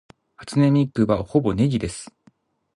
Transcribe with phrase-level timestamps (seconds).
[0.35, 2.11] 初音ミクはほぼネギです